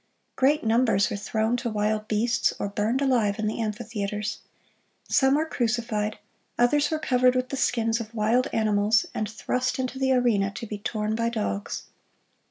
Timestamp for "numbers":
0.63-1.11